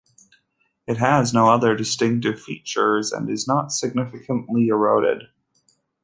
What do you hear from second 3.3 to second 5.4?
not significantly eroded.